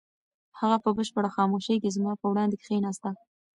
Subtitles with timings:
[0.59, 3.09] هغه په بشپړه خاموشۍ کې زما په وړاندې کښېناسته.